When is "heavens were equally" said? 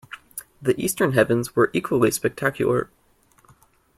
1.13-2.09